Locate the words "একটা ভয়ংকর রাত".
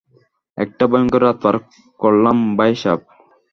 0.57-1.37